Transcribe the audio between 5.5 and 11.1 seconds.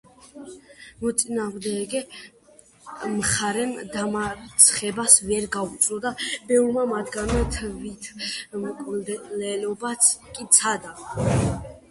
გაუძლო და ბევრმა მათგანმა თვითმკვლელობაც კი სცადა.